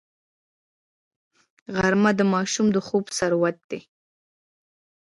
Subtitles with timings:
[1.75, 3.79] غرمه د ماشوم د خوب سرود دی